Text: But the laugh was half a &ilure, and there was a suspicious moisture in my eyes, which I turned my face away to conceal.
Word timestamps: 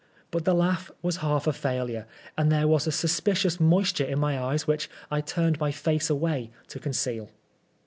But 0.31 0.45
the 0.45 0.55
laugh 0.55 0.89
was 1.03 1.17
half 1.17 1.45
a 1.45 1.51
&ilure, 1.51 2.07
and 2.35 2.51
there 2.51 2.67
was 2.67 2.87
a 2.87 2.91
suspicious 2.91 3.59
moisture 3.59 4.03
in 4.05 4.17
my 4.17 4.39
eyes, 4.41 4.65
which 4.65 4.89
I 5.11 5.21
turned 5.21 5.59
my 5.59 5.71
face 5.71 6.09
away 6.09 6.49
to 6.69 6.79
conceal. 6.79 7.29